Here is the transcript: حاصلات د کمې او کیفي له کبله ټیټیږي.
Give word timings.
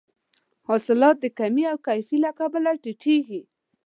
حاصلات 0.69 1.15
د 1.19 1.25
کمې 1.37 1.63
او 1.71 1.77
کیفي 1.87 2.17
له 2.25 2.31
کبله 2.39 2.71
ټیټیږي. 2.83 3.41